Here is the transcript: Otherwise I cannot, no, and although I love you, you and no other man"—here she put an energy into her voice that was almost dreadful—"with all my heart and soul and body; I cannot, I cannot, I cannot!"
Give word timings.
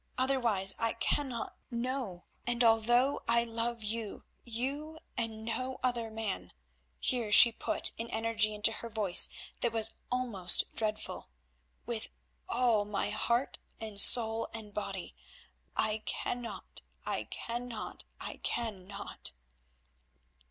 Otherwise 0.17 0.73
I 0.79 0.93
cannot, 0.93 1.57
no, 1.69 2.25
and 2.47 2.63
although 2.63 3.21
I 3.27 3.43
love 3.43 3.83
you, 3.83 4.23
you 4.43 4.97
and 5.15 5.45
no 5.45 5.77
other 5.83 6.09
man"—here 6.09 7.31
she 7.31 7.51
put 7.51 7.91
an 7.99 8.09
energy 8.09 8.51
into 8.55 8.71
her 8.71 8.89
voice 8.89 9.29
that 9.59 9.71
was 9.71 9.93
almost 10.11 10.73
dreadful—"with 10.73 12.07
all 12.49 12.83
my 12.83 13.11
heart 13.11 13.59
and 13.79 14.01
soul 14.01 14.47
and 14.55 14.73
body; 14.73 15.13
I 15.77 15.99
cannot, 15.99 16.81
I 17.05 17.25
cannot, 17.25 18.03
I 18.19 18.37
cannot!" 18.37 19.33